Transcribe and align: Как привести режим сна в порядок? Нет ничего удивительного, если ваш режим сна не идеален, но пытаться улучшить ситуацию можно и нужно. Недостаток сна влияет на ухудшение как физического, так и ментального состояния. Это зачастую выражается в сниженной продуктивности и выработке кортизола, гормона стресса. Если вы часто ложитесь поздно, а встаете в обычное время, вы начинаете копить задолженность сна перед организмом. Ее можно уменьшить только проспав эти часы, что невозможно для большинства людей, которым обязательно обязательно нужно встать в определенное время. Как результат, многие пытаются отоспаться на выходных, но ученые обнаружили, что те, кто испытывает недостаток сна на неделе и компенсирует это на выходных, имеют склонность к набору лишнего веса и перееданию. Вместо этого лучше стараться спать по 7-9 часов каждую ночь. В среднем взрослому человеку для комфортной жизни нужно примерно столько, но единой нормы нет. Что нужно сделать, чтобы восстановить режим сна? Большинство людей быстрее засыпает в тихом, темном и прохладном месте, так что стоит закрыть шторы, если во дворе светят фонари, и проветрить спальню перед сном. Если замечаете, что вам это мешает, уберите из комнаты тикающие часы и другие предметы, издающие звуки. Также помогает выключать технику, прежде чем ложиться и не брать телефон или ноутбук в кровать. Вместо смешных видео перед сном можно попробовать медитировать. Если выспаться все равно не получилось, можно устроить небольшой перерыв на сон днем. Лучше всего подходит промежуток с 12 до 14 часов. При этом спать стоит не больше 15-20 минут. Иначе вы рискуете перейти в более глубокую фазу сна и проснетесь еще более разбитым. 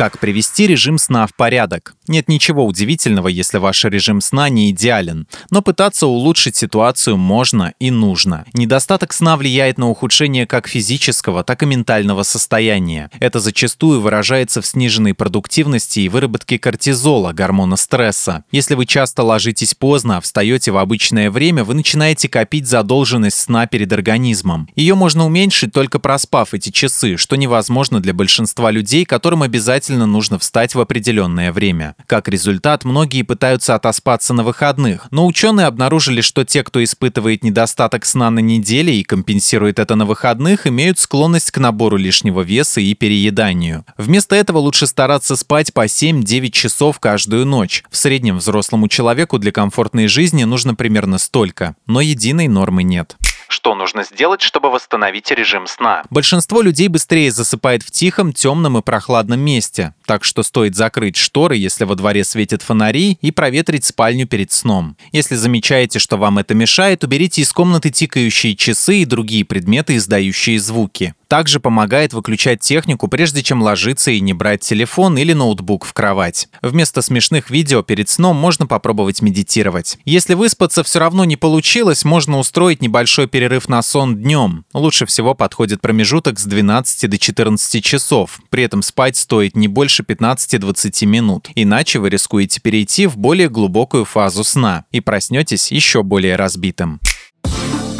Как 0.00 0.18
привести 0.18 0.66
режим 0.66 0.96
сна 0.96 1.26
в 1.26 1.34
порядок? 1.34 1.94
Нет 2.08 2.26
ничего 2.26 2.64
удивительного, 2.64 3.28
если 3.28 3.58
ваш 3.58 3.84
режим 3.84 4.22
сна 4.22 4.48
не 4.48 4.70
идеален, 4.70 5.28
но 5.50 5.60
пытаться 5.60 6.06
улучшить 6.06 6.56
ситуацию 6.56 7.18
можно 7.18 7.74
и 7.78 7.90
нужно. 7.90 8.46
Недостаток 8.54 9.12
сна 9.12 9.36
влияет 9.36 9.76
на 9.76 9.90
ухудшение 9.90 10.46
как 10.46 10.68
физического, 10.68 11.44
так 11.44 11.62
и 11.62 11.66
ментального 11.66 12.22
состояния. 12.22 13.10
Это 13.20 13.40
зачастую 13.40 14.00
выражается 14.00 14.62
в 14.62 14.66
сниженной 14.66 15.12
продуктивности 15.12 16.00
и 16.00 16.08
выработке 16.08 16.58
кортизола, 16.58 17.32
гормона 17.32 17.76
стресса. 17.76 18.44
Если 18.50 18.76
вы 18.76 18.86
часто 18.86 19.22
ложитесь 19.22 19.74
поздно, 19.74 20.16
а 20.16 20.20
встаете 20.22 20.72
в 20.72 20.78
обычное 20.78 21.30
время, 21.30 21.62
вы 21.62 21.74
начинаете 21.74 22.30
копить 22.30 22.66
задолженность 22.66 23.38
сна 23.38 23.66
перед 23.66 23.92
организмом. 23.92 24.66
Ее 24.76 24.94
можно 24.94 25.26
уменьшить 25.26 25.74
только 25.74 25.98
проспав 25.98 26.54
эти 26.54 26.70
часы, 26.70 27.18
что 27.18 27.36
невозможно 27.36 28.00
для 28.00 28.14
большинства 28.14 28.70
людей, 28.70 29.04
которым 29.04 29.42
обязательно 29.42 29.89
обязательно 29.90 30.06
нужно 30.06 30.38
встать 30.38 30.74
в 30.74 30.80
определенное 30.80 31.52
время. 31.52 31.96
Как 32.06 32.28
результат, 32.28 32.84
многие 32.84 33.22
пытаются 33.22 33.74
отоспаться 33.74 34.32
на 34.34 34.44
выходных, 34.44 35.08
но 35.10 35.26
ученые 35.26 35.66
обнаружили, 35.66 36.20
что 36.20 36.44
те, 36.44 36.62
кто 36.62 36.82
испытывает 36.82 37.42
недостаток 37.42 38.06
сна 38.06 38.30
на 38.30 38.38
неделе 38.38 38.94
и 38.94 39.02
компенсирует 39.02 39.78
это 39.80 39.96
на 39.96 40.06
выходных, 40.06 40.66
имеют 40.66 40.98
склонность 40.98 41.50
к 41.50 41.58
набору 41.58 41.96
лишнего 41.96 42.42
веса 42.42 42.80
и 42.80 42.94
перееданию. 42.94 43.84
Вместо 43.96 44.36
этого 44.36 44.58
лучше 44.58 44.86
стараться 44.86 45.34
спать 45.36 45.74
по 45.74 45.86
7-9 45.86 46.50
часов 46.50 47.00
каждую 47.00 47.46
ночь. 47.46 47.82
В 47.90 47.96
среднем 47.96 48.38
взрослому 48.38 48.86
человеку 48.86 49.38
для 49.38 49.50
комфортной 49.50 50.06
жизни 50.06 50.44
нужно 50.44 50.74
примерно 50.76 51.18
столько, 51.18 51.74
но 51.86 52.00
единой 52.00 52.46
нормы 52.46 52.84
нет. 52.84 53.16
Что 53.50 53.74
нужно 53.74 54.04
сделать, 54.04 54.42
чтобы 54.42 54.70
восстановить 54.70 55.32
режим 55.32 55.66
сна? 55.66 56.04
Большинство 56.08 56.62
людей 56.62 56.86
быстрее 56.86 57.32
засыпает 57.32 57.82
в 57.82 57.90
тихом, 57.90 58.32
темном 58.32 58.78
и 58.78 58.80
прохладном 58.82 59.40
месте, 59.40 59.92
так 60.06 60.22
что 60.22 60.44
стоит 60.44 60.76
закрыть 60.76 61.16
шторы, 61.16 61.56
если 61.56 61.82
во 61.82 61.96
дворе 61.96 62.22
светят 62.22 62.62
фонари, 62.62 63.18
и 63.20 63.32
проветрить 63.32 63.84
спальню 63.84 64.28
перед 64.28 64.52
сном. 64.52 64.96
Если 65.10 65.34
замечаете, 65.34 65.98
что 65.98 66.16
вам 66.16 66.38
это 66.38 66.54
мешает, 66.54 67.02
уберите 67.02 67.42
из 67.42 67.52
комнаты 67.52 67.90
тикающие 67.90 68.54
часы 68.54 68.98
и 68.98 69.04
другие 69.04 69.44
предметы, 69.44 69.96
издающие 69.96 70.60
звуки. 70.60 71.14
Также 71.30 71.60
помогает 71.60 72.12
выключать 72.12 72.58
технику, 72.58 73.06
прежде 73.06 73.44
чем 73.44 73.62
ложиться 73.62 74.10
и 74.10 74.18
не 74.18 74.32
брать 74.32 74.62
телефон 74.62 75.16
или 75.16 75.32
ноутбук 75.32 75.84
в 75.84 75.92
кровать. 75.92 76.48
Вместо 76.60 77.02
смешных 77.02 77.50
видео 77.50 77.84
перед 77.84 78.08
сном 78.08 78.34
можно 78.34 78.66
попробовать 78.66 79.22
медитировать. 79.22 79.96
Если 80.04 80.34
выспаться 80.34 80.82
все 80.82 80.98
равно 80.98 81.24
не 81.24 81.36
получилось, 81.36 82.04
можно 82.04 82.40
устроить 82.40 82.82
небольшой 82.82 83.28
перерыв 83.28 83.68
на 83.68 83.80
сон 83.82 84.16
днем. 84.16 84.64
Лучше 84.74 85.06
всего 85.06 85.34
подходит 85.34 85.80
промежуток 85.80 86.40
с 86.40 86.44
12 86.46 87.08
до 87.08 87.16
14 87.16 87.84
часов. 87.84 88.40
При 88.50 88.64
этом 88.64 88.82
спать 88.82 89.16
стоит 89.16 89.54
не 89.54 89.68
больше 89.68 90.02
15-20 90.02 91.06
минут. 91.06 91.48
Иначе 91.54 92.00
вы 92.00 92.10
рискуете 92.10 92.60
перейти 92.60 93.06
в 93.06 93.16
более 93.16 93.48
глубокую 93.48 94.04
фазу 94.04 94.42
сна 94.42 94.84
и 94.90 94.98
проснетесь 94.98 95.70
еще 95.70 96.02
более 96.02 96.34
разбитым. 96.34 96.98